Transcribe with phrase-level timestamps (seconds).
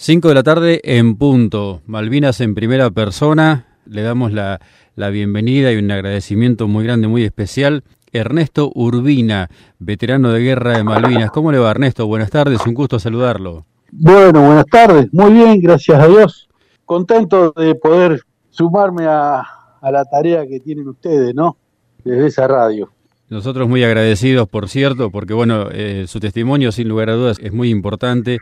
[0.00, 1.82] 5 de la tarde en punto.
[1.86, 3.66] Malvinas en primera persona.
[3.84, 4.60] Le damos la,
[4.94, 7.82] bienvenida y un agradecimiento muy grande, muy especial.
[8.12, 9.50] Ernesto Urbina,
[9.80, 11.32] veterano de guerra de Malvinas.
[11.32, 12.06] ¿Cómo le va, Ernesto?
[12.06, 13.66] Buenas tardes, un gusto saludarlo.
[13.90, 15.08] Bueno, buenas tardes.
[15.12, 16.48] Muy bien, gracias a Dios.
[16.84, 18.20] Contento de poder
[18.50, 19.42] sumarme a,
[19.80, 21.56] a la tarea que tienen ustedes, ¿no?
[22.04, 22.88] Desde esa radio.
[23.30, 27.52] Nosotros muy agradecidos, por cierto, porque bueno, eh, su testimonio sin lugar a dudas es
[27.52, 28.38] muy importante.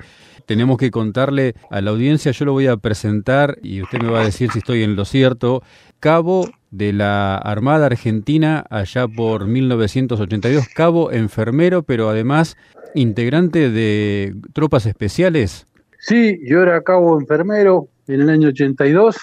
[0.47, 4.21] Tenemos que contarle a la audiencia, yo lo voy a presentar y usted me va
[4.21, 5.65] a decir si estoy en lo cierto,
[5.99, 12.57] cabo de la Armada Argentina allá por 1982, cabo enfermero, pero además
[12.95, 15.67] integrante de tropas especiales.
[15.99, 19.17] Sí, yo era cabo enfermero en el año 82.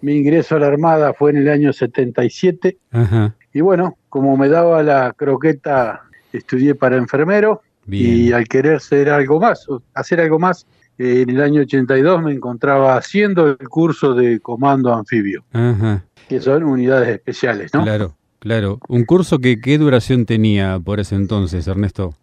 [0.00, 2.76] Mi ingreso a la Armada fue en el año 77.
[2.90, 3.36] Ajá.
[3.54, 9.38] Y bueno, como me daba la croqueta, estudié para enfermero y al querer ser algo
[9.38, 10.66] más, hacer algo más,
[10.98, 15.44] en el año 82 me encontraba haciendo el curso de comando anfibio,
[16.28, 17.84] que son unidades especiales, ¿no?
[17.84, 18.80] Claro, claro.
[18.88, 22.14] ¿Un curso que qué duración tenía por ese entonces, Ernesto?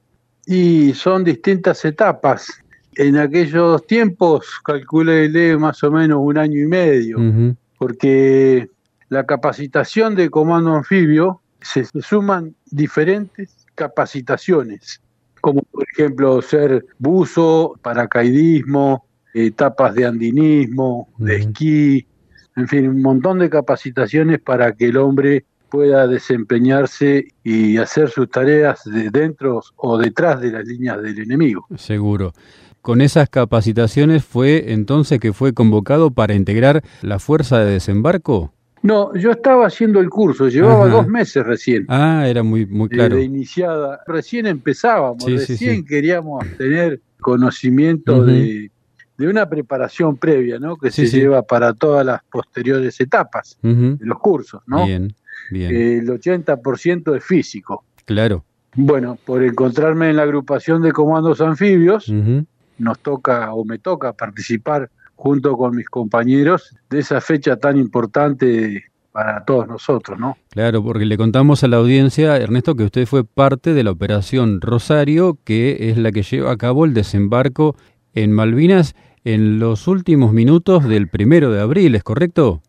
[0.45, 2.47] Y son distintas etapas.
[2.95, 8.67] En aquellos tiempos calculé más o menos un año y medio, porque
[9.11, 15.01] la capacitación de comando anfibio se, suman diferentes capacitaciones,
[15.41, 22.07] como por ejemplo ser buzo, paracaidismo, etapas de andinismo, de esquí,
[22.55, 28.29] en fin, un montón de capacitaciones para que el hombre pueda desempeñarse y hacer sus
[28.29, 31.67] tareas de dentro o detrás de las líneas del enemigo.
[31.75, 32.31] Seguro.
[32.81, 38.53] Con esas capacitaciones fue entonces que fue convocado para integrar la fuerza de desembarco.
[38.83, 41.85] No, yo estaba haciendo el curso, llevaba dos meses recién.
[41.87, 43.15] Ah, era muy, muy claro.
[43.15, 48.71] De, iniciada, recién empezábamos, recién queríamos tener conocimiento de,
[49.19, 50.77] una preparación previa, ¿no?
[50.77, 54.85] Que se lleva para todas las posteriores etapas de los cursos, ¿no?
[54.85, 55.13] Bien,
[55.51, 55.75] bien.
[55.75, 57.83] El 80% es físico.
[58.05, 58.43] Claro.
[58.73, 62.11] Bueno, por encontrarme en la agrupación de comandos anfibios,
[62.79, 64.89] nos toca o me toca participar
[65.21, 70.35] junto con mis compañeros de esa fecha tan importante para todos nosotros, ¿no?
[70.49, 74.61] Claro, porque le contamos a la audiencia, Ernesto, que usted fue parte de la operación
[74.61, 77.75] Rosario, que es la que lleva a cabo el desembarco
[78.15, 82.63] en Malvinas en los últimos minutos del primero de abril, ¿es correcto?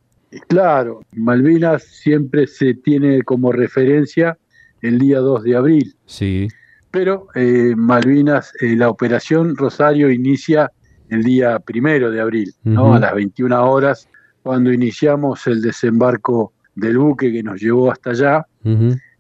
[0.49, 4.37] Claro, Malvinas siempre se tiene como referencia
[4.83, 5.95] el día 2 de abril.
[6.05, 6.49] Sí.
[6.91, 10.71] Pero eh, Malvinas, eh, la operación Rosario inicia
[11.13, 12.95] el día primero de abril, ¿no?
[12.95, 14.09] A las 21 horas,
[14.43, 18.47] cuando iniciamos el desembarco del buque que nos llevó hasta allá.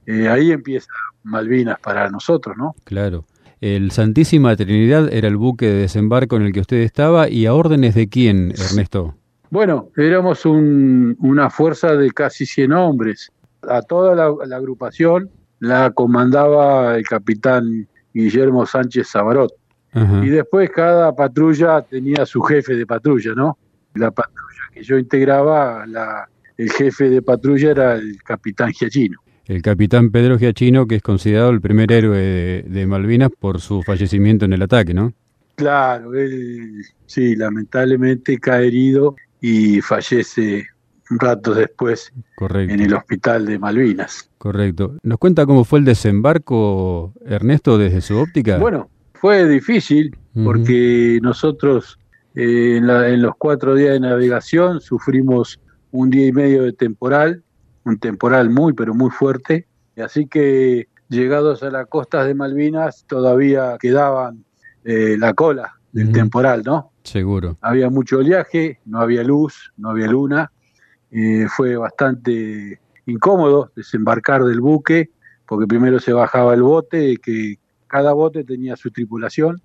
[0.06, 0.88] Eh, ahí empieza
[1.22, 2.74] Malvinas para nosotros, ¿no?
[2.84, 3.24] Claro.
[3.60, 7.54] El Santísima Trinidad era el buque de desembarco en el que usted estaba y a
[7.54, 9.14] órdenes de quién, Ernesto?
[9.50, 13.30] Bueno, éramos una fuerza de casi 100 hombres.
[13.68, 15.30] A toda la, agrupación
[15.60, 19.52] la comandaba el capitán Guillermo Sánchez Sabarot.
[19.94, 23.58] Y después cada patrulla tenía su jefe de patrulla, ¿no?
[23.94, 29.18] La patrulla que yo integraba, la, el jefe de patrulla era el capitán Giachino.
[29.46, 34.44] El capitán Pedro Giachino, que es considerado el primer héroe de, Malvinas por su fallecimiento
[34.44, 35.12] en el ataque, ¿no?
[35.56, 40.66] Claro, él sí, lamentablemente cae herido y fallece
[41.10, 44.30] un rato después en el hospital de Malvinas.
[44.38, 44.96] Correcto.
[45.02, 48.58] ¿Nos cuenta cómo fue el desembarco, Ernesto, desde su óptica?
[48.58, 48.88] Bueno,
[49.22, 51.96] fue difícil porque nosotros
[52.34, 55.60] eh, en, los cuatro días de navegación sufrimos
[55.92, 57.44] un día y medio de temporal,
[57.84, 63.76] un temporal muy pero muy fuerte, así que llegados a las costas de Malvinas todavía
[63.78, 64.44] quedaban
[64.82, 66.90] eh, la cola del temporal, ¿no?
[67.04, 67.56] Seguro.
[67.60, 70.50] Había mucho oleaje, no había luz, no había luna,
[71.12, 75.10] eh, fue bastante incómodo desembarcar del buque
[75.46, 77.61] porque primero se bajaba el bote que
[77.92, 79.60] cada bote tenía su tripulación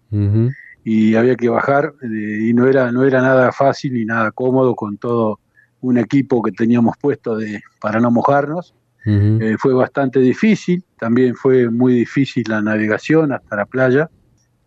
[0.84, 4.76] y había que bajar eh, y no era no era nada fácil ni nada cómodo
[4.76, 5.40] con todo
[5.80, 8.76] un equipo que teníamos puesto de para no mojarnos.
[9.06, 14.10] Eh, fue bastante difícil también fue muy difícil la navegación hasta la playa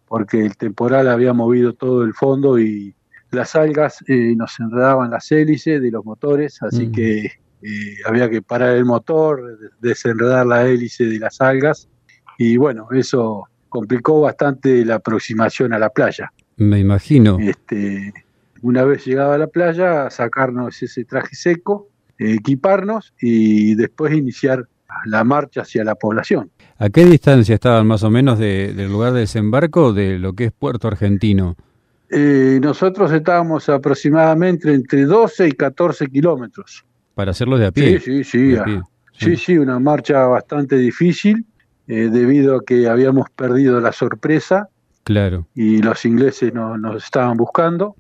[0.07, 2.95] porque el temporal había movido todo el fondo y
[3.31, 7.31] las algas eh, nos enredaban las hélices de los motores así que
[8.07, 11.91] había que parar el motor desenredar la hélice de las algas.
[12.39, 16.31] Y bueno, eso complicó bastante la aproximación a la playa.
[16.59, 17.39] Me imagino.
[17.41, 18.13] Este,
[18.61, 21.89] una vez llegado a la playa, sacarnos ese traje seco,
[22.19, 24.67] equiparnos y después iniciar
[25.07, 26.51] la marcha hacia la población.
[26.79, 30.53] ¿A qué distancia estaban más o menos del lugar de desembarco de lo que es
[30.53, 31.57] Puerto Argentino?
[32.11, 36.85] Eh, nosotros estábamos aproximadamente entre 12 y 14 kilómetros.
[37.15, 38.01] Para hacerlo de a pie.
[38.01, 38.49] Sí, sí, sí.
[38.49, 38.83] De a pie,
[39.13, 41.45] Sí, sí, una marcha bastante difícil
[41.91, 44.69] eh, debido a que habíamos perdido la sorpresa
[45.03, 45.47] Claro.
[45.55, 47.97] y los ingleses no- nos estaban buscando.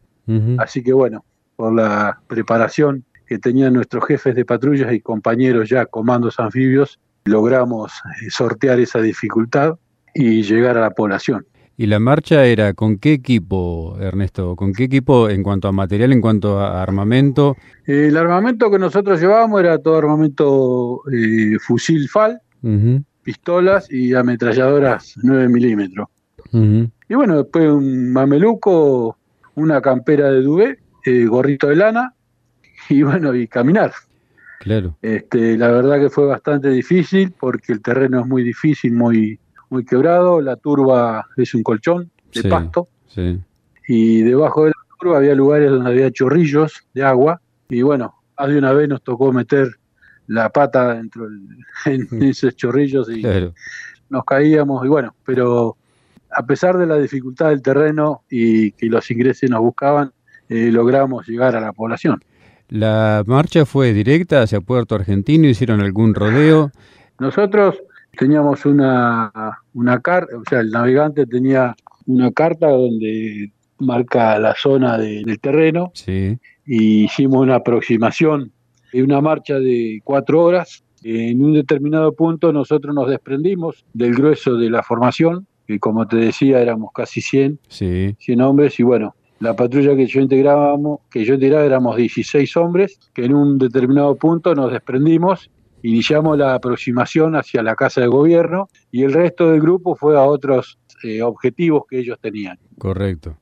[0.58, 1.24] Así que bueno,
[1.56, 7.90] por la preparación que tenían nuestros jefes de patrullas y compañeros ya comandos anfibios, logramos
[8.22, 9.74] eh, sortear esa dificultad
[10.14, 11.44] y llegar a la población.
[11.76, 14.54] ¿Y la marcha era con qué equipo, Ernesto?
[14.54, 17.56] ¿Con qué equipo en cuanto a material, en cuanto a armamento?
[17.86, 25.14] El armamento que nosotros llevábamos era todo armamento eh, fusil FAL, Ujú, pistolas y ametralladoras
[25.22, 26.08] 9 milímetros.
[26.52, 29.16] Y bueno, después un mameluco,
[29.54, 32.14] una campera de duvet, eh, gorrito de lana
[32.88, 33.92] y bueno, y caminar.
[34.60, 34.96] Claro.
[35.00, 39.38] Este, la verdad que fue bastante difícil porque el terreno es muy difícil, muy,
[39.70, 40.40] muy quebrado.
[40.40, 42.48] La turba es un colchón de Sí.
[42.48, 43.38] pasto Sí.
[43.88, 47.40] y debajo de la turba había lugares donde había chorrillos de agua.
[47.68, 49.68] Y bueno, más de una vez nos tocó meter
[50.30, 51.48] la pata dentro del-
[52.12, 53.52] en esos chorrillos y Claro.
[54.08, 54.84] nos caíamos.
[54.84, 55.76] Y bueno, pero
[56.30, 60.12] a pesar de la dificultad del terreno y que los ingleses nos buscaban,
[60.48, 62.22] eh, logramos llegar a la población.
[62.68, 65.48] ¿La marcha fue directa hacia Puerto Argentino?
[65.48, 66.70] ¿Hicieron algún rodeo?
[67.18, 67.82] Nosotros
[68.16, 69.32] teníamos una,
[69.74, 71.74] una carta, o sea, el navegante tenía
[72.06, 76.38] una carta donde marca la zona de- del terreno Sí.
[76.66, 78.52] y hicimos una aproximación
[78.92, 80.84] de una marcha de cuatro horas.
[81.02, 86.16] En un determinado punto nosotros nos desprendimos del grueso de la formación, que como te
[86.16, 88.14] decía éramos casi 100, Sí.
[88.18, 92.98] 100 hombres y bueno, la patrulla que yo integrábamos, que yo integraba éramos 16 hombres,
[93.14, 95.50] que en un determinado punto nos desprendimos,
[95.82, 100.22] iniciamos la aproximación hacia la casa de gobierno y el resto del grupo fue a
[100.24, 102.58] otros eh, objetivos que ellos tenían.
[102.76, 103.38] Correcto.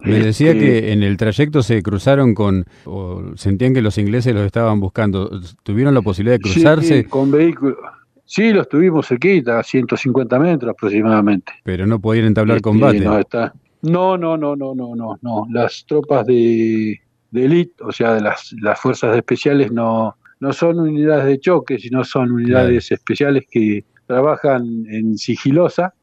[0.00, 4.34] Me decía Este, que en el trayecto se cruzaron con, o sentían que los ingleses
[4.34, 5.30] los estaban buscando.
[5.62, 7.02] ¿Tuvieron la posibilidad de cruzarse?
[7.02, 7.76] Sí, con vehículos.
[8.24, 11.52] Sí, los tuvimos cerquita, a 150 metros aproximadamente.
[11.64, 13.00] Pero no podían entablar Este, combate.
[13.00, 13.52] No, está.
[13.82, 15.46] no, no, no, no, no, no, no.
[15.50, 17.00] Las tropas de,
[17.32, 21.78] de élite, o sea, de las, las fuerzas especiales, no, no son unidades de choque,
[21.78, 25.94] sino son unidades especiales que trabajan en sigilosa,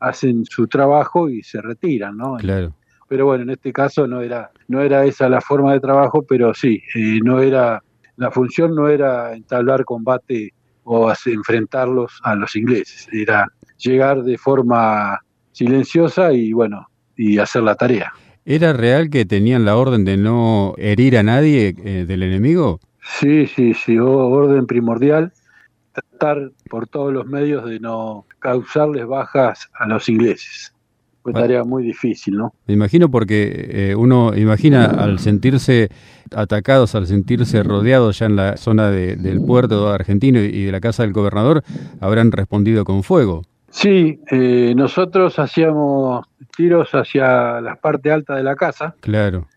[0.00, 2.36] hacen su trabajo y se retiran, ¿no?
[2.36, 2.74] Claro.
[3.08, 6.54] Pero bueno, en este caso no era, no era esa la forma de trabajo, pero
[6.54, 7.82] sí, eh, no era,
[8.16, 10.52] la función no era entablar combate
[10.84, 13.46] o enfrentarlos a los ingleses, era
[13.78, 15.20] llegar de forma
[15.52, 18.12] silenciosa y bueno, y hacer la tarea.
[18.44, 22.78] ¿Era real que tenían la orden de no herir a nadie eh, del enemigo?
[23.02, 25.32] Sí, sí, sí, orden primordial,
[25.92, 30.72] tratar por todos los medios de no causarles bajas a los ingleses.
[31.26, 31.40] Fue Ah.
[31.42, 32.54] tarea muy difícil, ¿no?
[32.68, 35.88] Me imagino porque eh, uno imagina al sentirse
[36.32, 40.78] atacados, al sentirse rodeados ya en la zona de- del puerto argentino y de la
[40.80, 41.64] casa del gobernador,
[42.00, 43.42] habrán respondido con fuego.
[43.70, 46.24] Sí, eh, nosotros hacíamos
[46.56, 49.48] tiros hacia la parte alta de la casa, Claro.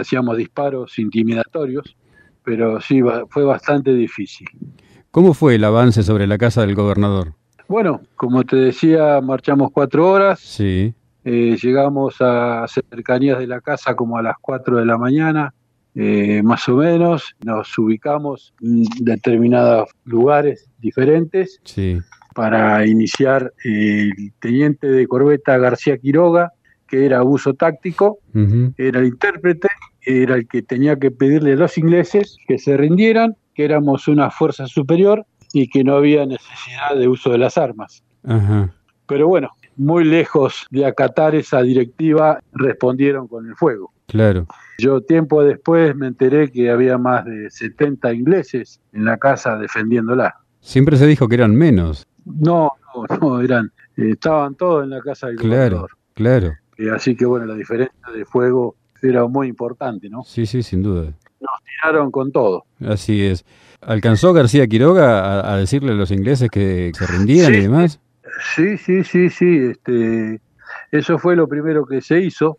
[0.00, 1.94] hacíamos disparos intimidatorios,
[2.42, 4.48] pero sí, fue bastante difícil.
[5.10, 7.34] ¿Cómo fue el avance sobre la casa del gobernador?
[7.68, 13.94] Bueno, como te decía, marchamos cuatro horas, Sí, eh, llegamos a cercanías de la casa
[13.94, 15.52] como a las cuatro de la mañana,
[15.94, 21.98] eh, más o menos, nos ubicamos en determinados lugares diferentes sí.
[22.34, 26.52] para iniciar el teniente de corbeta García Quiroga,
[26.86, 28.18] que era abuso táctico,
[28.76, 29.68] era el intérprete,
[30.00, 34.30] era el que tenía que pedirle a los ingleses que se rindieran, que éramos una
[34.30, 38.02] fuerza superior y que no había necesidad de uso de las armas.
[39.06, 43.92] Pero bueno, muy lejos de acatar esa directiva, respondieron con el fuego.
[44.06, 44.46] Claro.
[44.78, 50.36] Yo tiempo después me enteré que había más de 70 ingleses en la casa defendiéndola.
[50.60, 52.06] Siempre se dijo que eran menos.
[52.24, 55.90] No, no, no, eran, estaban todos en la casa del Claro, gobernador.
[56.14, 56.52] claro.
[56.76, 60.22] Eh, así que bueno, la diferencia de fuego era muy importante, ¿no?
[60.24, 61.12] Sí, sí, sin duda.
[61.82, 62.64] Tiraron con todo.
[62.84, 63.44] Así es.
[63.80, 67.58] ¿Alcanzó García Quiroga a, a decirle a los ingleses que se rindieran Sí.
[67.58, 68.00] y demás?
[68.54, 69.58] Sí, sí, sí, sí.
[69.70, 70.40] Este,
[70.92, 72.56] eso fue lo primero que se hizo,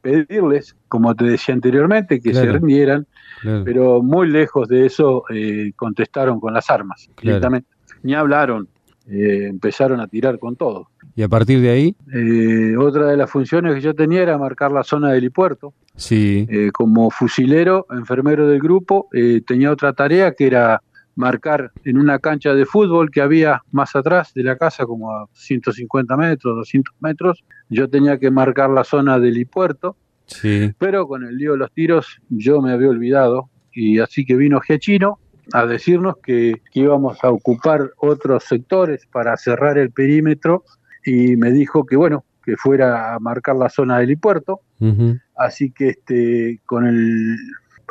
[0.00, 3.06] pedirles, como te decía anteriormente, que se rindieran,
[3.40, 3.62] claro.
[3.64, 7.20] pero muy lejos de eso eh, contestaron con las armas, Claro.
[7.36, 7.68] directamente.
[8.02, 8.68] Ni hablaron,
[9.08, 10.88] eh, empezaron a tirar con todo.
[11.16, 14.72] Y a partir de ahí, Eh, otra de las funciones que yo tenía era marcar
[14.72, 15.72] la zona del helipuerto.
[15.96, 20.82] sí, como fusilero, enfermero del grupo, eh, tenía otra tarea que era
[21.16, 25.28] marcar en una cancha de fútbol que había más atrás de la casa, como a
[25.32, 27.44] 150 metros, 200 metros.
[27.68, 30.72] Yo tenía que marcar la zona del helipuerto Sí.
[30.78, 34.60] Pero con el lío de los tiros yo me había olvidado y así que vino
[34.60, 35.18] Giachino
[35.52, 40.64] a decirnos que, que íbamos a ocupar otros sectores para cerrar el perímetro
[41.04, 44.60] y me dijo que bueno, que fuera a marcar la zona del helipuerto.
[44.80, 45.18] Ujú.
[45.36, 47.36] Así que este, con el,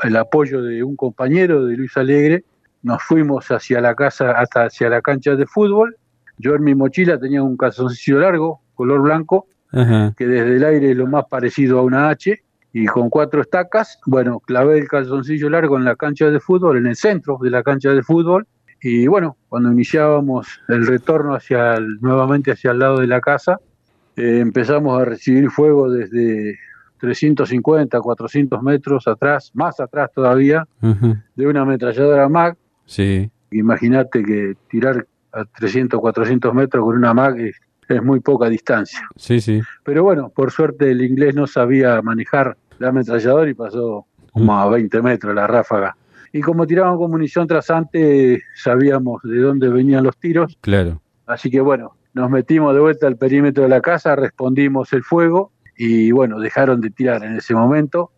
[0.03, 2.43] el apoyo de un compañero de Luis Alegre,
[2.83, 5.95] nos fuimos hacia la casa, hasta hacia la cancha de fútbol.
[6.37, 10.13] Yo en mi mochila tenía un calzoncillo largo, color blanco, Ajá.
[10.17, 12.39] que desde el aire es lo más parecido a una H,
[12.75, 16.87] y con cuatro estacas, bueno, clavé el calzoncillo largo en la cancha de fútbol, en
[16.87, 18.47] el centro de la cancha de fútbol,
[18.81, 23.59] y bueno, cuando iniciábamos el retorno hacia el- nuevamente hacia el lado de la casa,
[24.15, 26.57] eh, empezamos a recibir fuego desde
[26.99, 31.23] 350, 400 metros atrás, más atrás todavía, Ajá.
[31.35, 32.57] de una ametralladora MAG.
[32.85, 33.29] Sí.
[33.51, 37.55] Imagínate que tirar a 300, 400 metros con una MAG es,
[37.87, 39.07] es muy poca distancia.
[39.15, 39.61] Sí, sí.
[39.83, 44.69] Pero bueno, por suerte el inglés no sabía manejar la ametralladora y pasó como a
[44.69, 45.95] 20 metros la ráfaga.
[46.31, 50.57] Y como tiraban con munición trasante, sabíamos de dónde venían los tiros.
[50.61, 50.99] Claro.
[51.27, 55.51] Así que bueno, nos metimos de vuelta al perímetro de la casa, respondimos el fuego
[55.77, 58.11] y bueno, dejaron de tirar en ese momento.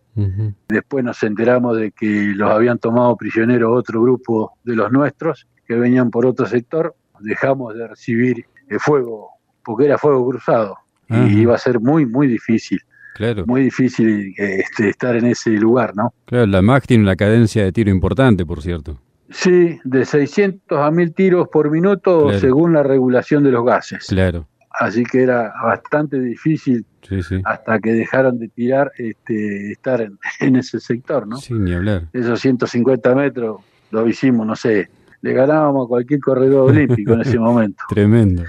[0.68, 5.74] Después nos enteramos de que los habían tomado prisioneros otro grupo de los nuestros que
[5.74, 6.94] venían por otro sector.
[7.20, 9.30] Dejamos de recibir el fuego
[9.64, 10.76] porque era fuego cruzado
[11.08, 12.80] y iba a ser muy, muy difícil,
[13.14, 13.44] Claro.
[13.46, 16.12] muy difícil eh, este, estar en ese lugar, ¿no?
[16.26, 18.98] Claro, la MAC tiene una cadencia de tiro importante, por cierto.
[19.30, 22.38] Sí, de 600 a 1000 tiros por minuto Claro.
[22.38, 24.06] según la regulación de los gases.
[24.08, 24.46] Claro.
[24.78, 27.40] Así que era bastante difícil Sí, sí.
[27.44, 31.36] hasta que dejaron de tirar este, estar en, en ese sector, ¿no?
[31.38, 32.08] Sí, ni hablar.
[32.12, 34.88] Esos 150 metros lo hicimos, no sé,
[35.22, 37.84] le ganábamos a cualquier corredor olímpico en ese momento.
[37.88, 38.44] Tremendo.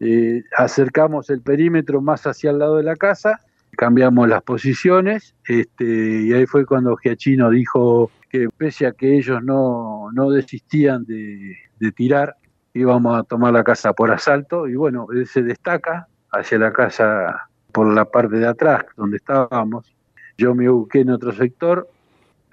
[0.00, 3.40] Eh, acercamos el perímetro más hacia el lado de la casa,
[3.76, 9.42] cambiamos las posiciones, este, y ahí fue cuando Giachino dijo que pese a que ellos
[9.44, 12.34] no, no desistían de, de tirar,
[12.74, 17.48] íbamos a tomar la casa por asalto, y bueno, él se destaca hacia la casa
[17.72, 19.94] por la parte de atrás, donde estábamos.
[20.38, 21.88] Yo me ubiqué en otro sector,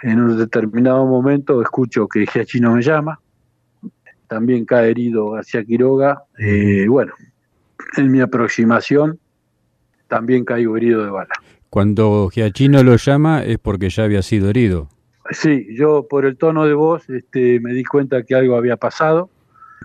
[0.02, 3.20] en un determinado momento escucho que Giachino me llama,
[4.28, 7.14] también cae herido hacia Quiroga, eh, bueno,
[7.98, 9.20] en mi aproximación
[10.08, 11.34] también caigo herido de bala.
[11.70, 14.90] Cuando Giachino lo llama es porque ya había sido herido.
[15.32, 19.30] Sí, yo por el tono de voz este, me di cuenta que algo había pasado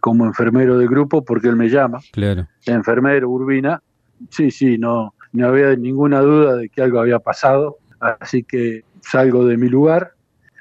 [0.01, 2.47] como enfermero del grupo porque él me llama, Claro.
[2.67, 3.83] enfermero Urbina.
[4.31, 9.45] Sí, sí, no, no había ninguna duda de que algo había pasado, así que salgo
[9.47, 10.13] de mi lugar.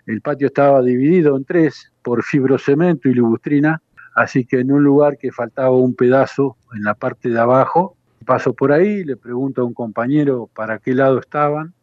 [0.06, 3.82] El patio estaba dividido en tres por fibrocemento y lubustrina,
[4.16, 8.54] así que en un lugar que faltaba un pedazo en la parte de abajo, paso
[8.54, 11.74] por ahí, le pregunto a un compañero para qué lado estaban,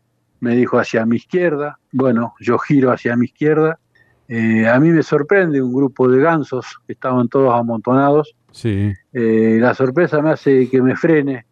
[0.41, 3.79] me dijo hacia mi izquierda, bueno, yo giro hacia mi izquierda,
[4.33, 8.93] Eh, a mí me sorprende un grupo de gansos que estaban todos amontonados, Sí.
[9.13, 11.47] eh, la sorpresa me hace que me frene.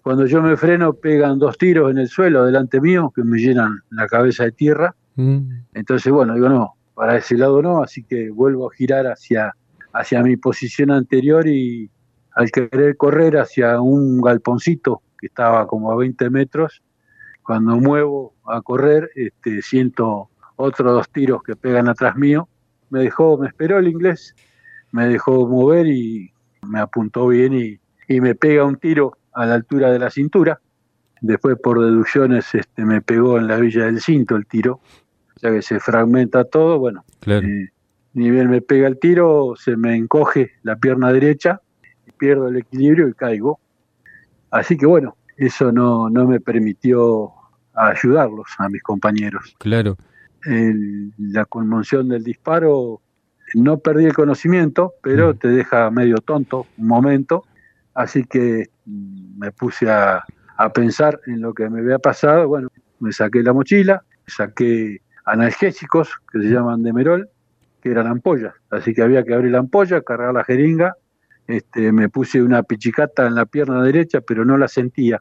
[0.00, 3.80] Cuando yo me freno pegan dos tiros en el suelo delante mío que me llenan
[3.90, 4.94] la cabeza de tierra.
[5.16, 5.38] Mm.
[5.74, 9.52] Entonces, bueno, digo, no, para ese lado no, así que vuelvo a girar hacia,
[9.92, 11.90] hacia mi posición anterior y
[12.36, 16.80] al querer correr hacia un galponcito que estaba como a 20 metros,
[17.42, 20.30] cuando muevo a correr, este, siento
[20.60, 22.48] otros dos tiros que pegan atrás mío.
[22.90, 24.34] Me dejó, me esperó el inglés,
[24.92, 29.54] me dejó mover y me apuntó bien y, y me pega un tiro a la
[29.54, 30.60] altura de la cintura.
[31.20, 34.80] Después, por deducciones, este, me pegó en la villa del cinto el tiro,
[35.42, 36.78] ya que se fragmenta todo.
[36.78, 37.46] Bueno, Claro.
[37.46, 37.68] eh,
[38.14, 41.60] ni bien me pega el tiro, se me encoge la pierna derecha,
[42.18, 43.60] pierdo el equilibrio y caigo.
[44.50, 47.32] Así que bueno, eso no, no me permitió
[47.74, 49.54] ayudarlos a mis compañeros.
[49.58, 49.96] Claro.
[50.44, 53.00] El- la conmoción del disparo,
[53.54, 57.44] no perdí el conocimiento, pero te deja medio tonto un momento.
[57.94, 60.22] Así que mm, me puse a,
[60.56, 62.46] a pensar en lo que me había pasado.
[62.48, 62.68] Bueno,
[63.00, 67.28] me saqué la mochila, saqué analgésicos que se llaman Demerol,
[67.82, 68.54] que eran ampollas.
[68.70, 70.94] Así que había que abrir la ampolla, cargar la jeringa.
[71.46, 75.20] Este, me puse una pichicata en la pierna derecha, pero no la sentía.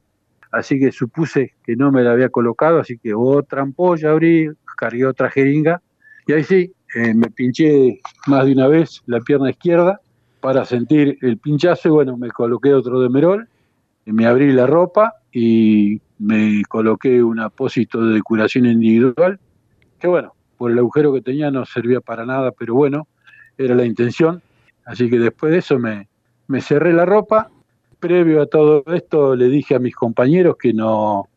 [0.51, 5.05] Así que supuse que no me la había colocado, así que otra ampolla abrí, cargué
[5.05, 5.81] otra jeringa
[6.29, 9.99] y ahí sí, eh, me pinché más de una vez la pierna izquierda
[10.41, 13.47] para sentir el pinchazo y bueno, me coloqué otro demerol,
[14.05, 19.39] me abrí la ropa y me coloqué un apósito de curación individual,
[19.99, 23.07] que bueno, por el agujero que tenía no servía para nada, pero bueno,
[23.57, 24.41] era la intención.
[24.85, 26.09] Así que después de eso me,
[26.47, 27.49] me cerré la ropa.
[27.99, 31.27] Previo a todo esto le dije a mis compañeros que no,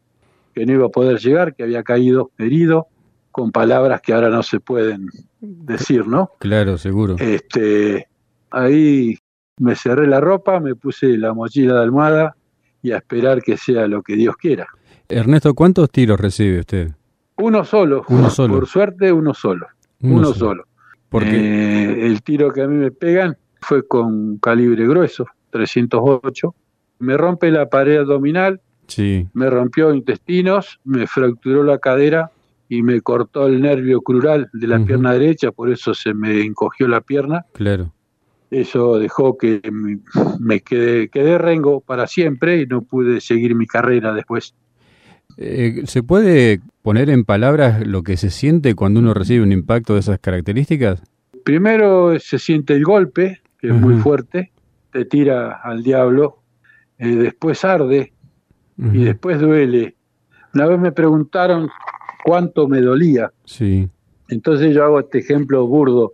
[0.55, 2.87] que no iba a poder llegar, que había caído herido,
[3.31, 5.09] con palabras que ahora no se pueden
[5.41, 6.31] decir, ¿no?
[6.39, 7.17] Claro, seguro.
[7.19, 8.07] Este,
[8.51, 9.17] ahí
[9.59, 12.37] me cerré la ropa, me puse la mochila de almohada
[12.83, 14.67] y a esperar que sea lo que Dios quiera.
[15.09, 16.93] Ernesto, ¿cuántos tiros recibe usted?
[17.37, 18.05] Uno solo.
[18.09, 18.55] Uno solo.
[18.55, 19.67] Por suerte, uno solo.
[20.01, 20.65] Uno, solo.
[21.09, 26.55] Porque Eh, el tiro que a mí me pegan fue con calibre grueso, 308.
[26.99, 32.31] Me rompe la pared abdominal, sí, me rompió intestinos, me fracturó la cadera
[32.69, 36.89] y me cortó el nervio crural de la pierna derecha, por eso se me encogió
[36.89, 37.45] la pierna.
[37.53, 37.93] claro.
[38.51, 39.63] Eso dejó que
[40.39, 44.55] me- quedé, quedé rengo para siempre y no pude seguir mi carrera después.
[45.39, 49.95] Eh, ¿Se puede poner en palabras lo que se siente cuando uno recibe un impacto
[49.95, 51.03] de esas características?
[51.45, 54.53] Primero se siente el golpe, que es muy fuerte,
[54.93, 56.39] te tira al diablo,
[56.99, 58.13] eh, después arde
[58.77, 59.97] y después duele.
[60.55, 61.69] Una vez me preguntaron
[62.25, 63.89] cuánto me dolía, Sí,
[64.29, 66.13] entonces yo hago este ejemplo burdo.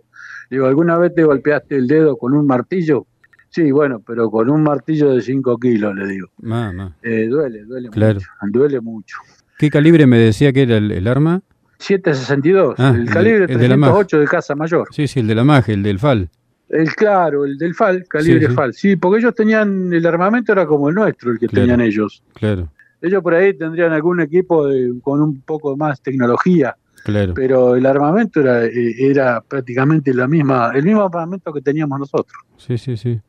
[0.49, 3.05] Digo, ¿alguna vez te golpeaste el dedo con un martillo?
[3.49, 6.27] Sí, bueno, pero con un martillo de 5 kilos, le digo.
[6.41, 6.95] mamá.
[7.03, 8.15] Eh, duele, duele Claro.
[8.15, 9.17] mucho, duele mucho.
[9.57, 11.41] ¿Qué calibre me decía que era el, el arma?
[11.79, 13.91] 762, Ah, el el- calibre el de la MAG.
[13.91, 14.87] 308 de Casa Mayor.
[14.91, 16.29] Sí, sí, el de la MAG, el del FAL.
[16.69, 18.53] El claro, el del FAL, calibre Sí, sí.
[18.53, 18.73] FAL.
[18.73, 21.61] Sí, porque ellos tenían, el armamento era como el nuestro, el que Claro.
[21.67, 22.23] tenían ellos.
[22.33, 22.69] Claro,
[23.01, 27.33] Ellos por ahí tendrían algún equipo de- con un poco más tecnología, claro.
[27.33, 32.37] pero el armamento era, eh, era prácticamente la misma, el mismo armamento que teníamos nosotros.
[32.57, 33.19] Sí, sí, sí.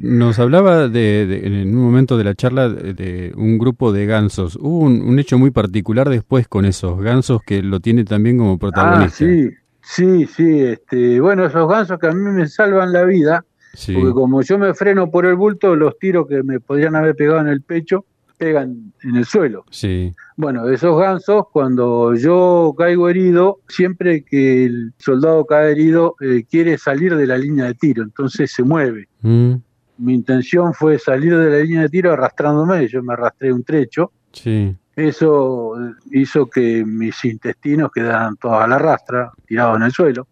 [0.00, 4.06] Nos hablaba de, de- en un momento de la charla de, de un grupo de
[4.06, 4.56] gansos.
[4.56, 8.54] Hubo un, un hecho muy particular después con esos gansos que lo tiene también como
[8.54, 9.16] Ah, protagonista.
[9.26, 9.50] sí,
[9.90, 10.60] sí, sí.
[10.60, 14.58] Este, bueno, esos gansos que a mí me salvan la vida, Sí, porque como yo
[14.58, 18.04] me freno por el bulto, los tiros que me podrían haber pegado en el pecho
[18.36, 19.64] pegan en el suelo.
[19.70, 26.44] sí, Bueno, esos gansos, cuando yo caigo herido, siempre que el soldado cae herido, eh,
[26.50, 29.08] quiere salir de la línea de tiro, entonces se mueve.
[29.20, 29.52] Mm,
[29.98, 34.10] Mi intención fue salir de la línea de tiro arrastrándome, yo me arrastré un trecho.
[34.32, 35.74] sí, Eso
[36.10, 40.26] hizo que mis intestinos quedaran todos a la rastra, tirados en el suelo.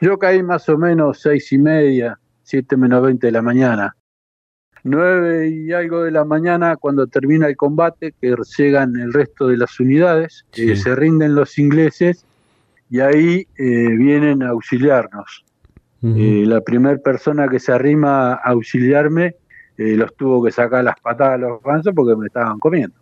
[0.00, 3.94] Yo caí más o menos seis y media, siete menos veinte de la mañana.
[4.84, 9.56] Nueve y algo de la mañana, cuando termina el combate, que llegan el resto de
[9.58, 10.72] las unidades, Sí.
[10.72, 12.26] eh, se rinden los ingleses
[12.90, 15.44] y ahí eh, vienen a auxiliarnos.
[16.04, 19.36] Eh, la primera persona que se arrima a auxiliarme
[19.76, 22.94] los tuvo que sacar las patadas a los gansos porque me estaban comiendo.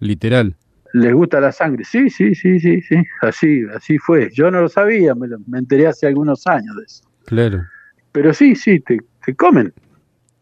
[0.00, 0.56] Literal.
[0.92, 1.84] ¿Les gusta la sangre?
[1.84, 2.96] Sí, sí, sí, sí, sí.
[3.20, 4.28] Así, así fue.
[4.32, 7.04] Yo no lo sabía, me, lo- me enteré hace algunos años de eso.
[7.26, 7.62] Claro.
[8.10, 9.72] Pero sí, sí, te, te comen,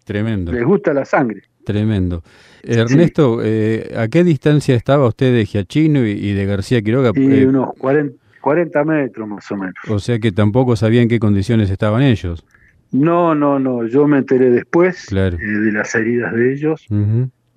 [0.05, 0.51] Tremendo.
[0.53, 1.43] les gusta la sangre.
[1.65, 2.23] Tremendo.
[2.63, 7.11] Ernesto, eh, ¿a qué distancia estaba usted de Giachino y, y de García Quiroga?
[7.15, 9.75] Y Eh, unos 40, 40 metros más o menos.
[9.89, 12.43] o sea que tampoco sabía en qué condiciones estaban ellos.
[12.91, 15.37] No, no, no, yo me enteré después Claro.
[15.37, 16.87] eh, de las heridas de ellos.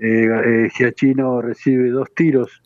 [0.04, 2.62] Eh, Giachino recibe dos tiros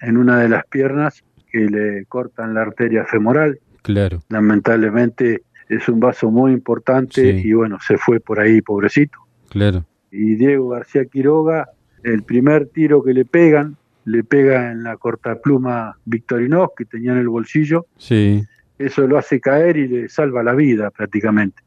[0.00, 3.58] en una de las piernas que le cortan la arteria femoral.
[3.82, 4.20] Claro.
[4.28, 7.48] Lamentablemente es un vaso muy importante Sí.
[7.48, 9.18] y bueno, se fue por ahí, pobrecito.
[9.50, 9.84] Claro.
[10.10, 11.68] Y Diego García Quiroga,
[12.02, 17.18] el primer tiro que le pegan, le pega en la cortapluma Victorinox que tenía en
[17.18, 17.86] el bolsillo.
[17.96, 18.44] Sí.
[18.78, 21.62] Eso lo hace caer y le salva la vida prácticamente.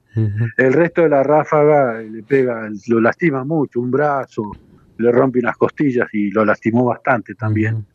[0.57, 4.51] El resto de la ráfaga le pega, lo lastima mucho, un brazo,
[4.97, 7.85] le rompe unas costillas y lo lastimó bastante también.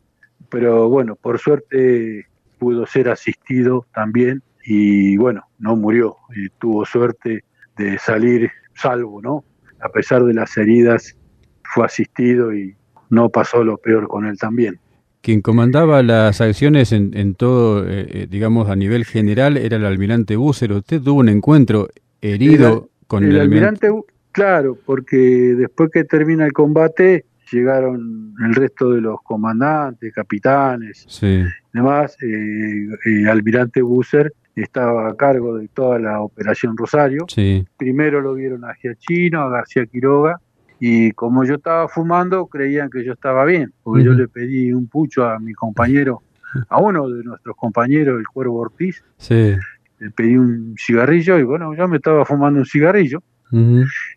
[0.49, 2.27] Pero bueno, por suerte
[2.59, 7.43] pudo ser asistido también y bueno, no murió y tuvo suerte
[7.77, 9.43] de salir salvo, ¿no?
[9.81, 11.17] A pesar de las heridas,
[11.63, 12.75] fue asistido y
[13.09, 14.79] no pasó lo peor con él también.
[15.21, 19.85] Quien comandaba las acciones en, en todo, eh, eh, digamos, a nivel general era el
[19.85, 20.77] almirante Búcero.
[20.77, 21.89] Usted tuvo un encuentro
[22.21, 23.87] herido con el, el almirante.
[23.87, 31.05] almirante, claro, porque después que termina el combate llegaron el resto de los comandantes, capitanes,
[31.07, 32.17] Sí, demás.
[32.21, 37.25] Eh, eh, almirante Busser estaba a cargo de toda la operación Rosario.
[37.27, 40.39] sí, Primero lo vieron a Giachino, a García Quiroga,
[40.79, 44.87] y como yo estaba fumando, creían que yo estaba bien, porque yo le pedí un
[44.87, 46.21] pucho a mi compañero,
[46.69, 49.55] a uno de nuestros compañeros, el Cuervo Ortiz, sí.
[49.99, 53.23] le pedí un cigarrillo y bueno, yo me estaba fumando un cigarrillo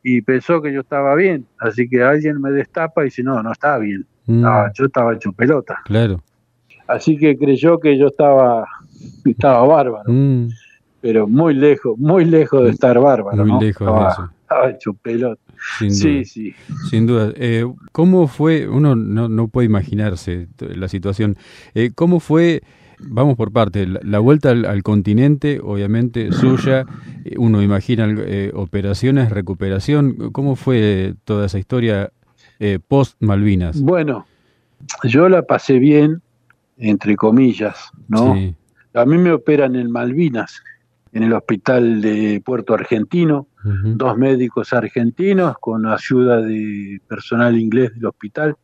[0.02, 3.52] Y pensó que yo estaba bien, así que alguien me destapa y dice, no, no
[3.52, 5.78] estaba bien, mm, estaba- yo estaba hecho pelota.
[5.84, 6.20] Claro.
[6.88, 8.66] Así que creyó que yo estaba,
[9.24, 10.04] estaba bárbaro.
[10.10, 10.48] Mm,
[11.00, 13.36] pero muy lejos, muy lejos de estar bárbaro.
[13.44, 13.60] Muy ¿no?
[13.60, 14.30] lejos estaba, de eso.
[14.42, 15.40] estaba hecho pelota.
[15.78, 15.98] Sin duda.
[15.98, 16.54] Sí, sí.
[16.90, 17.32] Sin duda.
[17.36, 18.68] Eh, ¿Cómo fue?
[18.68, 21.36] Uno no, no puede imaginarse la situación.
[21.74, 22.62] Eh, ¿Cómo fue?
[23.00, 23.86] Vamos por parte.
[23.86, 26.86] La, la vuelta al, al continente, obviamente, suya.
[27.24, 30.30] eh, Uno imagina eh, operaciones, recuperación.
[30.32, 32.10] ¿Cómo fue toda esa historia
[32.58, 33.80] eh, post Malvinas?
[33.80, 34.26] Bueno,
[35.04, 36.22] yo la pasé bien,
[36.78, 38.34] entre comillas, ¿no?
[38.34, 38.54] Sí.
[38.94, 40.62] A mí me operan en Malvinas,
[41.12, 48.06] en el hospital de Puerto Argentino, dos médicos argentinos con ayuda de personal inglés del
[48.06, 48.56] hospital,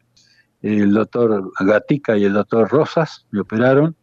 [0.62, 3.96] el doctor Gatica y el doctor Rosas, me operaron,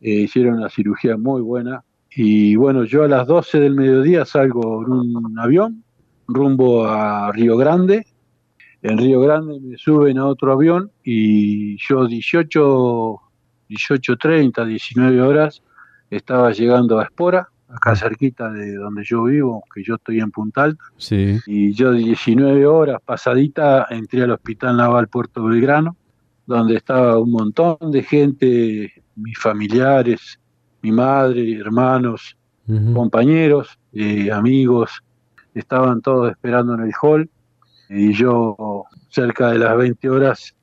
[0.00, 1.82] eh, hicieron una cirugía muy buena.
[2.10, 5.84] Y bueno, yo a las 12 del mediodía salgo en un avión
[6.26, 8.06] rumbo a Río Grande,
[8.82, 13.20] en Río Grande me suben a otro avión y yo 18,
[13.70, 15.62] 18.30, 19 horas
[16.10, 20.64] estaba llegando a Espora, acá cerquita de donde yo vivo, que yo estoy en Punta
[20.64, 21.38] Alta, Sí.
[21.46, 25.96] y yo 19 horas pasadita entré al Hospital Naval Puerto Belgrano,
[26.46, 30.38] donde estaba un montón de gente, mis familiares,
[30.82, 32.36] mi madre, hermanos,
[32.92, 35.02] compañeros, eh, amigos,
[35.54, 37.28] estaban todos esperando en el hall
[37.88, 40.54] y yo cerca de las 20 horas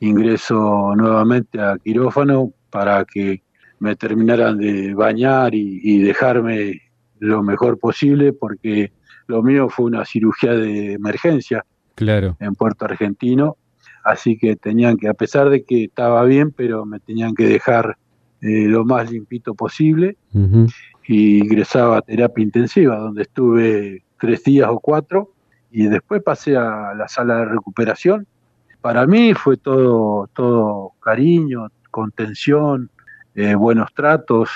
[0.00, 3.42] ingreso nuevamente a quirófano para que
[3.78, 6.80] me terminaran de bañar y, y dejarme
[7.20, 8.92] lo mejor posible porque
[9.28, 12.36] lo mío fue una cirugía de emergencia Claro.
[12.40, 13.56] en Puerto Argentino,
[14.02, 17.96] así que tenían que, a pesar de que estaba bien, pero me tenían que dejar
[18.42, 20.66] eh, lo más limpito posible Ujú.
[21.06, 25.30] y ingresaba a terapia intensiva, donde estuve tres días o cuatro,
[25.70, 28.26] y después pasé a la sala de recuperación.
[28.80, 32.90] Para mí fue todo, todo cariño, contención,
[33.34, 34.50] eh, buenos tratos.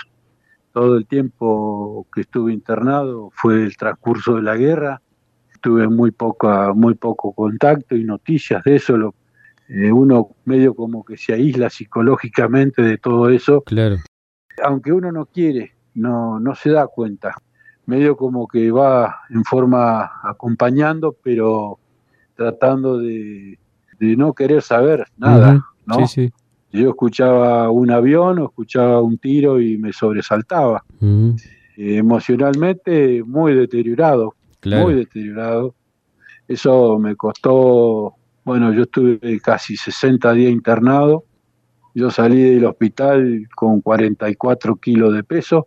[0.72, 5.00] Todo el tiempo que estuve internado fue el transcurso de la guerra.
[5.62, 8.96] Tuve muy poca, muy poco contacto y noticias de eso.
[8.96, 9.14] Lo-
[9.68, 13.96] eh, uno medio como que se aísla psicológicamente de todo eso Claro.
[14.62, 17.34] aunque uno no quiere, no, no se da cuenta.
[17.86, 21.78] Medio como que va en forma acompañando, pero
[22.34, 23.58] tratando de,
[24.00, 25.64] de no querer saber nada.
[25.98, 26.32] Sí, sí.
[26.72, 30.84] Yo escuchaba un avión o escuchaba un tiro y me sobresaltaba.
[31.00, 34.84] Eh, emocionalmente muy deteriorado, Claro.
[34.86, 35.74] muy deteriorado.
[36.48, 38.15] Eso me costó,
[38.46, 41.24] bueno, yo estuve casi 60 días internado.
[41.96, 45.66] Yo salí del hospital con 44 kilos de peso,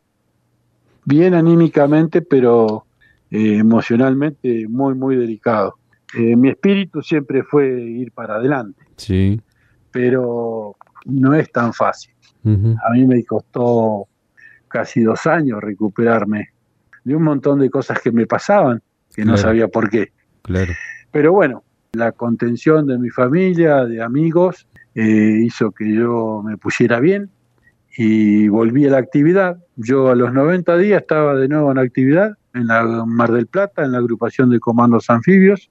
[1.04, 2.86] bien anímicamente, pero
[3.32, 5.76] eh, emocionalmente muy, muy delicado.
[6.18, 9.42] Eh, mi espíritu siempre fue ir para adelante, Sí.
[9.92, 12.13] pero no es tan fácil.
[12.46, 14.08] A mí me costó
[14.70, 16.48] casi dos años recuperarme
[17.04, 18.82] de un montón de cosas que me pasaban,
[19.13, 20.13] que no sabía por qué.
[20.44, 20.72] Claro.
[21.12, 26.99] Pero bueno, la contención de mi familia, de amigos, eh, hizo que yo me pusiera
[26.99, 27.30] bien
[27.97, 29.58] y volví a la actividad.
[29.75, 33.84] Yo a los 90 días estaba de nuevo en actividad en la Mar del Plata,
[33.84, 35.69] en la agrupación de comandos anfibios,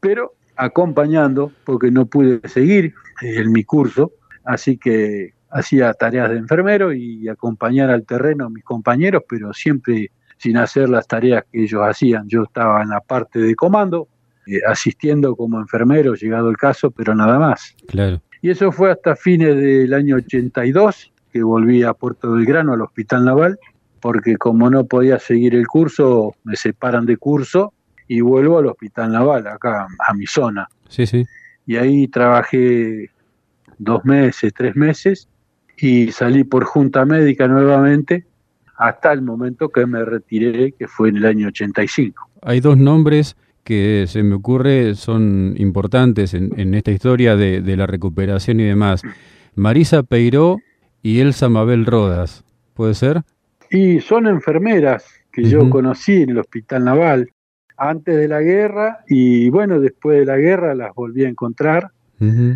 [0.00, 4.12] pero acompañando, porque no pude seguir eh, en mi curso,
[4.44, 10.10] así que hacía tareas de enfermero y acompañar al terreno a mis compañeros, pero siempre
[10.36, 12.28] sin hacer las tareas que ellos hacían.
[12.28, 14.08] Yo estaba en la parte de comando,
[14.48, 17.76] eh, asistiendo como enfermero, llegado el caso, pero nada más.
[17.86, 18.22] Claro.
[18.40, 23.26] Y eso fue hasta fines del año 82, que volví a Puerto Belgrano, al Hospital
[23.26, 23.58] Naval,
[24.00, 27.74] porque como no podía seguir el curso, me separan de curso
[28.06, 30.66] y vuelvo al Hospital Naval, acá a mi zona.
[30.88, 31.26] Sí, sí.
[31.66, 33.10] Y ahí trabajé
[33.76, 35.28] dos meses, tres meses,
[35.76, 38.24] y salí por junta médica nuevamente
[38.78, 42.30] hasta el momento que me retiré, que fue en el año 85.
[42.42, 43.36] Hay dos nombres
[43.68, 48.64] que se me ocurre son importantes en, en esta historia de, de la recuperación y
[48.64, 49.02] demás.
[49.54, 50.56] Marisa Peiró
[51.02, 52.44] y Elsa Mabel Rodas.
[52.72, 53.20] ¿Puede ser?
[53.70, 57.28] Y son enfermeras que yo conocí en el Hospital Naval
[57.76, 61.90] antes de la guerra y bueno, después de la guerra las volví a encontrar.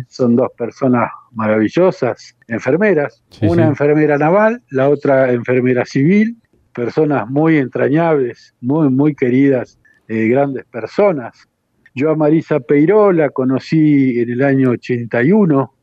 [0.09, 3.69] Son dos personas maravillosas, enfermeras, Sí, una sí.
[3.69, 6.35] enfermera naval, la otra enfermera civil,
[6.73, 9.77] personas muy entrañables, muy, muy queridas,
[10.13, 11.47] eh, grandes personas.
[11.95, 15.73] Yo a Marisa Peiró la conocí en el año 81,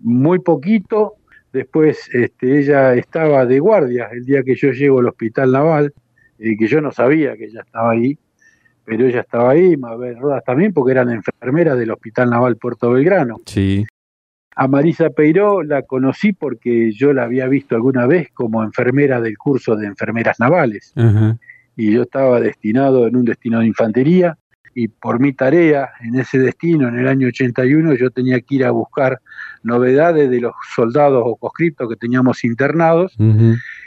[0.00, 1.14] muy poquito,
[1.52, 5.94] después este, ella estaba de guardia el día que yo llego al hospital naval,
[6.40, 8.18] eh, que yo no sabía que ella estaba ahí,
[8.84, 13.36] pero ella estaba ahí, Mabel Rodas también, porque eran enfermeras del Hospital Naval Puerto Belgrano.
[13.46, 13.86] Sí.
[14.56, 19.38] A Marisa Peiró la conocí porque yo la había visto alguna vez como enfermera del
[19.38, 20.92] curso de enfermeras navales.
[21.76, 24.36] Y yo estaba destinado en un destino de infantería
[24.74, 28.64] y por mi tarea en ese destino, en el año 81, yo tenía que ir
[28.64, 29.20] a buscar
[29.62, 33.16] novedades de los soldados o conscriptos que teníamos internados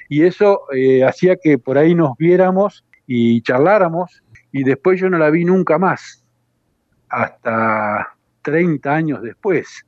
[0.09, 5.17] y eso eh, hacía que por ahí nos viéramos y charláramos y después yo no
[5.17, 6.23] la vi nunca más,
[7.09, 9.85] hasta 30 años después.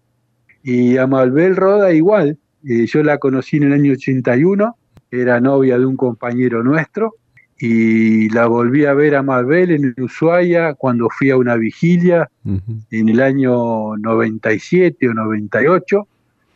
[0.64, 4.76] Y a Malbel Roda igual, eh, yo la conocí en el año 81,
[5.12, 7.14] era novia de un compañero nuestro,
[7.58, 13.10] y la volví a ver a Malbel en Ushuaia cuando fui a una vigilia en
[13.10, 16.08] el año 97 o 98.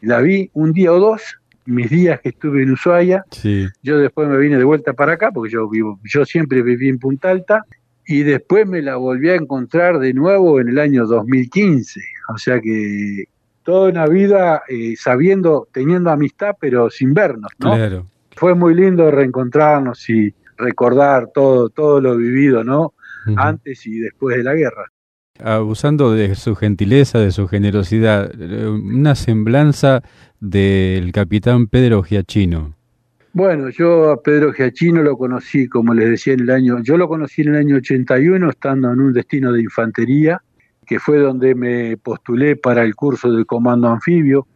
[0.02, 1.22] La vi un día o dos,
[1.66, 3.24] mis días que estuve en Ushuaia.
[3.82, 7.00] Yo después me vine de vuelta para acá porque yo vivo, yo siempre viví en
[7.00, 7.66] Punta Alta
[8.06, 12.02] y después me la volví a encontrar de nuevo en el año 2015.
[12.34, 13.26] O sea que
[13.64, 18.06] toda una vida eh, sabiendo, teniendo amistad, pero sin vernos, ¿no?
[18.36, 22.94] Fue muy lindo reencontrarnos y recordar todo, todo lo vivido, ¿no?
[23.36, 24.86] Antes y después de la guerra.
[25.42, 30.04] Abusando de su gentileza, de su generosidad, una semblanza
[30.40, 32.76] del capitán Pedro Giachino.
[33.32, 37.08] Bueno, yo a Pedro Giachino lo conocí, como les decía, en el año, yo lo
[37.08, 40.42] conocí en el año 81, estando en un destino de infantería,
[40.86, 44.48] que fue donde me postulé para el curso de comando anfibio.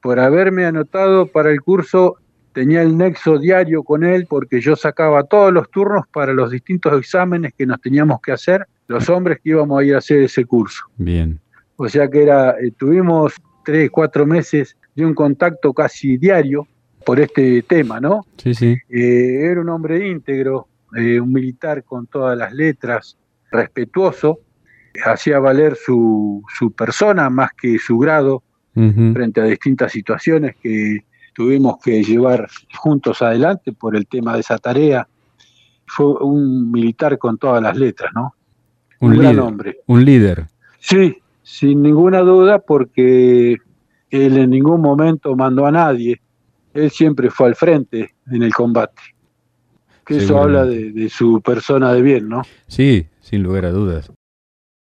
[0.00, 2.18] Por haberme anotado para el curso
[2.56, 6.98] tenía el nexo diario con él porque yo sacaba todos los turnos para los distintos
[6.98, 10.46] exámenes que nos teníamos que hacer, los hombres que íbamos a ir a hacer ese
[10.46, 10.86] curso.
[10.96, 11.38] Bien.
[11.76, 16.66] O sea que era, eh, tuvimos tres, cuatro meses de un contacto casi diario
[17.04, 18.22] por este tema, ¿no?
[18.38, 18.74] Sí, sí.
[18.88, 20.66] Eh, era un hombre íntegro,
[20.96, 23.18] eh, un militar con todas las letras,
[23.52, 24.40] respetuoso,
[25.04, 28.42] hacía valer su, su persona más que su grado
[28.72, 31.04] frente a distintas situaciones que
[31.36, 35.06] tuvimos que llevar juntos adelante por el tema de esa tarea.
[35.86, 38.34] Fue un militar con todas las letras, ¿no?
[39.00, 39.80] Un, gran hombre.
[39.86, 40.46] Un líder.
[40.80, 43.58] Sí, sin ninguna duda, porque
[44.10, 46.22] él en ningún momento mandó a nadie.
[46.72, 49.02] Él siempre fue al frente en el combate.
[50.06, 52.42] Que eso habla de, de su persona de bien, ¿no?
[52.66, 54.10] Sí, sin lugar a dudas.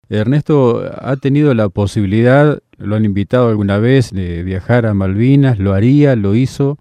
[0.07, 5.73] Ernesto ha tenido la posibilidad, lo han invitado alguna vez de viajar a Malvinas, lo
[5.73, 6.77] haría, lo hizo.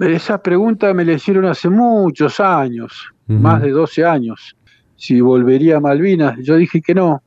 [0.00, 4.56] Esa pregunta me la hicieron hace muchos años, más de 12 años,
[4.96, 6.38] si volvería a Malvinas.
[6.42, 7.22] Yo dije que no,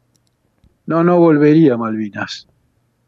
[0.86, 2.48] no, no volvería a Malvinas,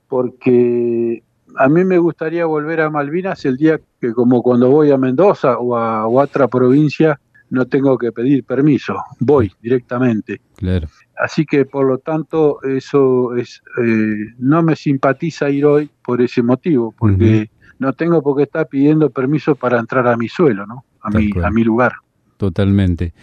[0.08, 1.24] porque
[1.56, 5.58] a mí me gustaría volver a Malvinas el día que como cuando voy a Mendoza
[5.58, 10.42] o a, o a otra provincia, no tengo que pedir permiso, voy directamente.
[10.56, 10.88] Claro.
[11.20, 16.44] Así que por lo tanto eso es eh, no me simpatiza ir hoy por ese
[16.44, 17.50] motivo, porque
[17.80, 20.86] no tengo por qué estar pidiendo permiso para entrar a mi suelo, ¿no?
[21.02, 21.94] A mi a mi lugar.
[22.38, 23.14] Totalmente.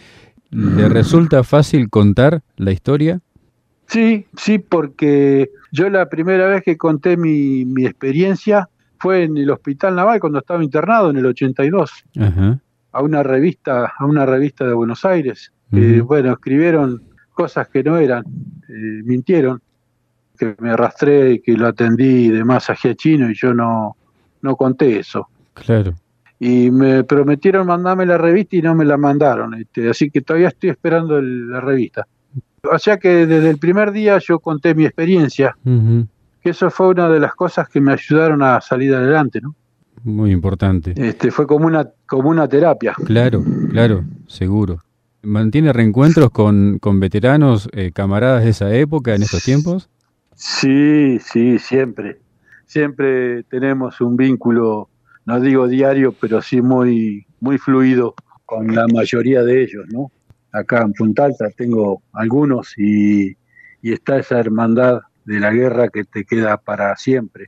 [0.50, 3.20] ¿Le resulta fácil contar la historia?
[3.86, 9.50] Sí, sí, porque yo la primera vez que conté mi, mi experiencia fue en el
[9.50, 12.04] Hospital Naval cuando estaba internado en el 82.
[12.92, 15.52] A una revista, a una revista de Buenos Aires.
[15.70, 17.02] bueno, escribieron
[17.34, 18.24] cosas que no eran,
[18.68, 19.60] eh, mintieron,
[20.38, 23.96] que me arrastré y que lo atendí de más a Chino y yo no,
[24.42, 25.28] no conté eso.
[25.52, 25.94] Claro.
[26.40, 30.48] Y me prometieron mandarme la revista y no me la mandaron, este, así que todavía
[30.48, 32.06] estoy esperando la revista.
[32.70, 35.56] O sea que desde el primer día yo conté mi experiencia,
[36.42, 39.54] que eso fue una de las cosas que me ayudaron a salir adelante, ¿no?
[40.02, 40.92] Muy importante.
[40.96, 42.94] Este, fue como una, como una terapia.
[43.06, 44.82] Claro, claro, seguro.
[45.24, 49.90] ¿Mantiene reencuentros con, con veteranos, eh, camaradas de esa época, en esos tiempos?
[50.34, 52.20] Sí, sí, siempre.
[52.66, 54.88] Siempre tenemos un vínculo,
[55.24, 60.10] no digo diario, pero sí muy, muy fluido con la mayoría de ellos, ¿no?
[60.52, 63.36] Acá en Punta Alta tengo algunos y,
[63.82, 67.46] y está esa hermandad de la guerra que te queda para siempre.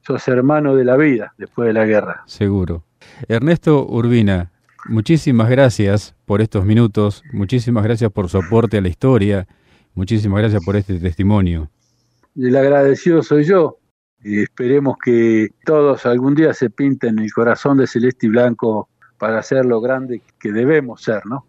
[0.00, 2.22] Sos hermano de la vida después de la guerra.
[2.26, 2.84] Seguro.
[3.28, 4.52] Ernesto Urbina,
[4.86, 9.46] Muchísimas gracias por estos minutos, muchísimas gracias por su aporte a la historia,
[9.94, 11.70] muchísimas gracias por este testimonio.
[12.36, 13.78] El agradecido soy yo.
[14.22, 19.42] Y esperemos que todos algún día se pinten el corazón de celeste y blanco para
[19.42, 21.46] ser lo grande que debemos ser, ¿no?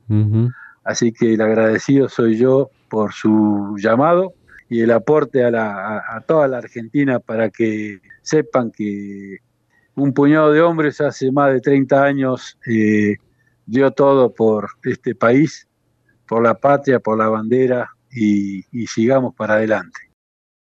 [0.83, 4.33] Así que el agradecido soy yo por su llamado
[4.69, 9.39] y el aporte a, la, a toda la Argentina para que sepan que
[9.99, 13.17] un puñado de hombres hace más de 30 años eh,
[13.65, 15.67] dio todo por este país,
[16.27, 20.08] por la patria, por la bandera y sigamos para adelante.